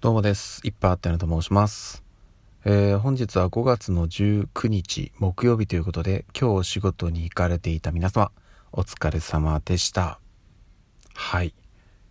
[0.00, 0.60] どうもです。
[0.62, 2.04] いっぱいあったのと申します。
[2.64, 8.30] えー、本日は5月の19日木曜日ということで、今日お仕事に行かれていた皆様、
[8.70, 10.20] お疲れ様でした。
[11.14, 11.52] はい。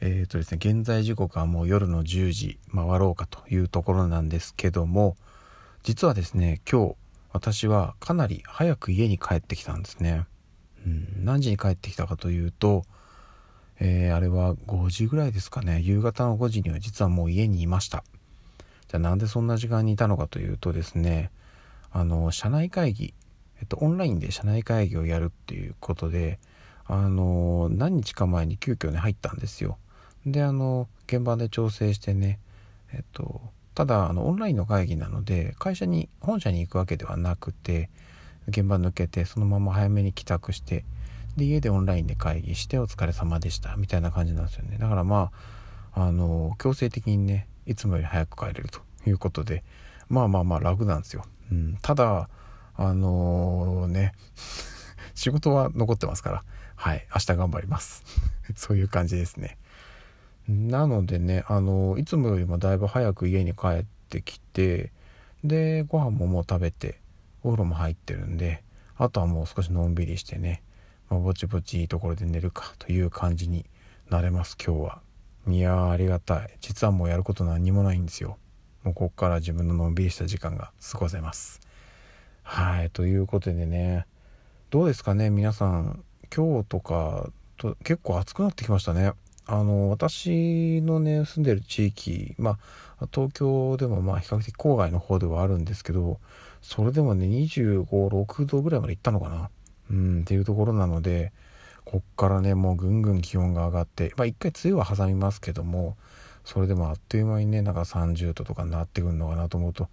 [0.00, 5.16] えーとですね、現在時刻はもう夜の10時回ろうかというところなんですけども、
[5.82, 6.94] 実はですね、今日
[7.32, 10.26] 私はかなり早く家に帰ってきたんですね。
[10.86, 12.84] うん、何時に帰ってきたかというと、
[13.84, 15.80] えー、あれは5時ぐらいですかね。
[15.80, 18.04] 夕方の5時には実はもう家にいました。
[18.86, 21.32] じゃあなんでそんな時間にいたのかというとですね
[21.90, 23.12] あの社内会議、
[23.58, 26.38] えっと、オンラインで社内会議をやるっていうことで
[26.86, 29.78] あの何日か前に急遽ね入ったんですよ。
[30.26, 32.38] であの現場で調整してね
[32.92, 33.40] えっと
[33.74, 37.90] ただあのオンラインの会議なので会社に本社に行くわけではなくて
[38.46, 40.84] 現場抜けてそのまま早めに帰宅して
[41.36, 44.76] で家でオンラインで会議してお疲れ様でしたみたいな感じなんですよね。
[44.78, 45.30] だからま
[45.94, 49.62] ああの強制的にねいつもより早く帰れるということで
[50.08, 52.28] まあまあまあ楽なんですよ、うん、ただ
[52.76, 54.12] あのー、ね
[55.14, 56.44] 仕事は残ってますから
[56.76, 58.04] はい明日頑張ります。
[58.56, 59.58] そういう感じですね。
[60.48, 64.90] なのでねあのいつもよりもだいぶ早く家に帰ってきて
[65.44, 67.00] でご飯ももう食べて
[67.42, 68.64] お風呂も入ってるんで
[68.96, 70.62] あとはもう少しのんびりしてね
[71.12, 73.66] まあ、ぼちぼちいいところで寝るかという感じに
[74.08, 75.02] なれます今日は。
[75.46, 76.56] いやーありがたい。
[76.62, 78.38] 実はもうやること何にもないんですよ。
[78.82, 81.60] もうこっから自分ののんびりした時間が過ごせます。
[82.42, 84.06] はいということでね。
[84.70, 86.02] どうですかね皆さん。
[86.34, 87.28] 今日とか
[87.58, 89.12] と結構暑くなってきましたね。
[89.44, 92.58] あの私のね住んでる地域ま
[92.98, 96.20] あ東京でもまあ比較的郊外の方ではあるんですけど
[96.62, 99.50] それでもね2 5 6度ぐらいまで行ったのかな。
[99.92, 101.32] うんっていうところなので
[101.84, 105.96] こっからねもうぐんぐん気温が上がってまあ一回梅雨は挟みますけども
[106.44, 109.88] それでもあっという間にねなんか30度とかになってくるのかなと思うと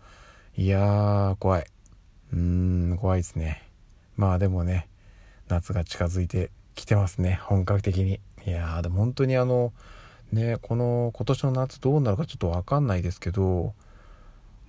[0.55, 1.65] いやー怖い。
[2.33, 3.63] うーん怖いですね。
[4.17, 4.87] まあでもね
[5.47, 8.19] 夏が近づいてきてますね本格的に。
[8.45, 9.73] いやーでも本当にあの
[10.31, 13.73] ねこの今年の夏どうなるかちょっと分かんないですけど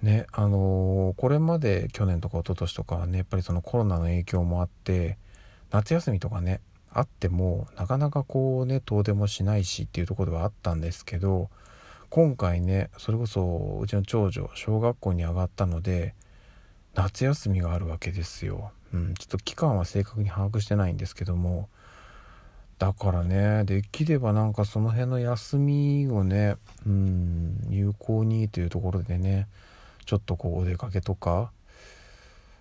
[0.02, 5.18] ねあのー、これまで去年とか一昨年とかはねやっぱりそのコロナの影響もあって
[5.70, 6.60] 夏休みとかね
[6.92, 11.48] あってもなかなかこうね遠出もしないしっていうところではあったんですけど
[12.08, 16.14] 今回ねそれこそうちの長女小学校に上がったので
[16.94, 21.68] 夏休みがあるわけですよ、うん、ちょっと期間は正確に把握してないんですけども。
[22.80, 29.48] だからねできればなんかその辺の休みをねうん有効にというところでね
[30.06, 31.52] ちょっとこうお出かけとか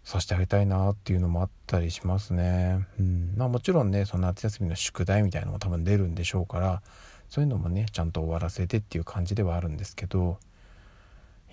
[0.03, 2.87] させてあげたいなっていうのもあったりしますね。
[2.99, 6.81] うん、まあもちろんねその夏休みの宿題みたいのも多分出るんでしょうから
[7.29, 10.39] そういうのもねちゃんと終わらせてっていう感じではあるんですけど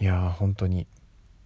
[0.00, 0.86] いやー本当に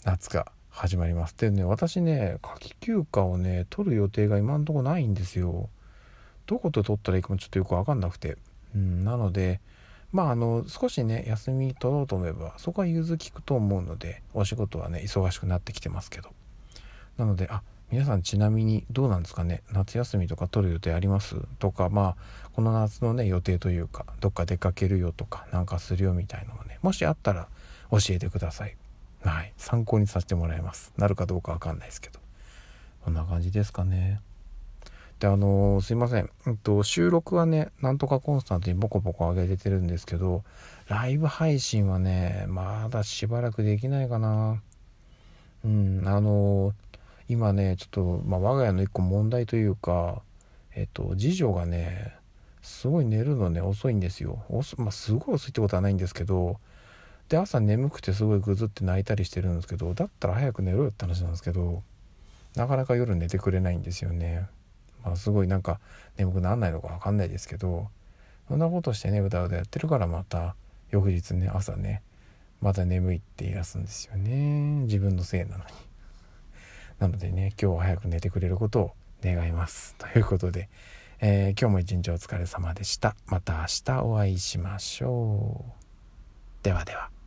[0.05, 1.37] 夏が始まります。
[1.37, 5.69] でね私ね夏季休暇をね取る予定が今んとこないんですよ。
[6.47, 8.37] どこと取ったらいいかもちょっとよく分かんなくて。
[8.75, 9.61] うん、なので
[10.12, 16.31] まああの少しね休み取ろうと思えばそこは融通きくと思うのでお仕事はね忙しくなってきてますけど
[17.20, 19.62] なのであ皆さんちなみにどうなんですかね？
[19.72, 21.36] 夏休みとか取る予定あります？
[21.58, 27.48] とかまあこの夏のね予定というかどっか出かけるよとかなんかするよみたいなのをねもしあったら
[27.91, 28.76] 教えてください。
[29.22, 29.53] はい。
[29.58, 30.92] 参考にさせてもらいます。
[30.97, 32.19] なるかどうかわかんないですけど。
[33.04, 34.20] こんな感じですかね。
[35.19, 36.31] で、あのー、すいません。
[36.47, 40.42] えっと、収録はね、なんとかコンスタントにボコボコ上げれてるんですけど、
[40.88, 44.62] ライブ配信はね、まだしばらくできないかな。
[45.64, 46.72] うん、あのー、
[47.31, 50.23] 今ね、ちょっと、まあ、我が家の一個問題というか、
[50.75, 52.15] えっと、次女がね、
[52.61, 54.43] すごい寝るのね、遅いんですよ。
[54.79, 56.59] まあ、すごい遅いってことはないんですけど、
[57.29, 61.83] で、朝眠くてすごいぐずって泣いたりしてるんですけど、だったら早く寝ろよって話なんですけど、
[62.57, 64.49] なかなか夜寝てくれないんですよね。
[65.05, 65.81] まあ、すごいなんか
[66.17, 67.89] 眠くならないのか分かんないですけど
[68.49, 70.55] そんなことしてねうだうだやってるからまた
[70.91, 72.03] 翌日ね朝ね
[72.61, 75.89] また眠いって言い出すんですよね自分のせいなのに。
[77.00, 78.91] なのでね今日は早く寝てくれることを
[79.25, 79.97] 願います。
[79.99, 80.69] ということで、
[81.20, 83.17] えー、今日も一日お疲れ様でした。
[83.26, 85.73] また明日お会いしましょう。
[86.62, 87.19] ではでは。